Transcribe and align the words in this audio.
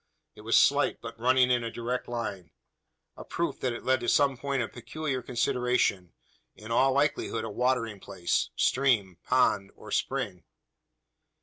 It 0.33 0.41
was 0.41 0.57
slight, 0.57 0.97
but 0.99 1.19
running 1.19 1.51
in 1.51 1.63
a 1.63 1.69
direct 1.69 2.07
line 2.07 2.49
a 3.15 3.23
proof 3.23 3.59
that 3.59 3.71
it 3.71 3.83
led 3.83 3.99
to 3.99 4.09
some 4.09 4.35
point 4.35 4.63
of 4.63 4.73
peculiar 4.73 5.21
consideration 5.21 6.11
in 6.55 6.71
all 6.71 6.91
likelihood 6.93 7.43
a 7.43 7.51
watering 7.51 7.99
place 7.99 8.49
stream, 8.55 9.19
pond, 9.23 9.69
or 9.75 9.91
spring. 9.91 10.43